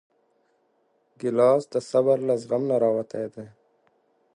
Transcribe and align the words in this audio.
ګیلاس 1.19 1.63
د 1.73 1.75
صبر 1.91 2.17
له 2.27 2.35
زغم 2.41 2.61
نه 2.69 2.75
راوتی 2.83 3.25
دی. 3.33 3.45